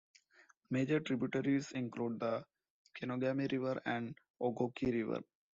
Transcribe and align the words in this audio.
Major 0.71 0.99
tributaries 0.99 1.71
include 1.73 2.19
the 2.19 2.43
Kenogami 2.99 3.51
River 3.51 3.79
and 3.85 4.17
Ogoki 4.41 4.91
River. 4.91 5.21